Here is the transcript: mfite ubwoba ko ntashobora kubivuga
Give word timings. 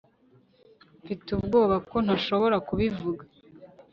mfite 1.01 1.27
ubwoba 1.37 1.75
ko 1.89 1.97
ntashobora 2.05 2.57
kubivuga 2.67 3.23